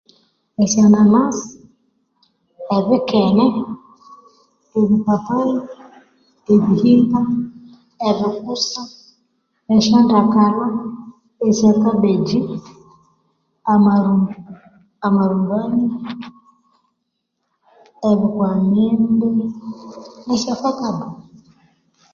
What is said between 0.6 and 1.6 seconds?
Esyananasi